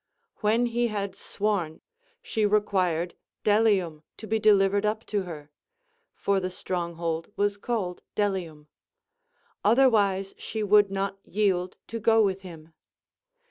When 0.37 0.65
he 0.65 0.87
had 0.87 1.15
sworn, 1.15 1.81
she 2.23 2.43
required 2.43 3.13
Delium 3.43 4.01
to 4.17 4.25
be 4.25 4.39
delivered 4.39 4.83
up 4.83 5.05
to 5.05 5.21
her 5.29 5.51
(for 6.15 6.39
the 6.39 6.49
stronghold 6.49 7.31
was 7.35 7.55
called 7.55 8.01
Delium), 8.15 8.67
otherwise 9.63 10.33
she 10.39 10.63
would 10.63 10.89
not 10.89 11.19
yield 11.23 11.77
to 11.85 11.99
go 11.99 12.23
with 12.23 12.41
him. 12.41 12.73